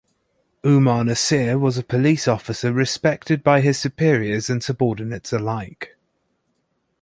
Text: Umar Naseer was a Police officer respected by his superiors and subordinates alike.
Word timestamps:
Umar 0.65 1.03
Naseer 1.03 1.59
was 1.59 1.77
a 1.77 1.83
Police 1.83 2.27
officer 2.27 2.73
respected 2.73 3.43
by 3.43 3.61
his 3.61 3.77
superiors 3.77 4.49
and 4.49 4.63
subordinates 4.63 5.31
alike. 5.31 5.95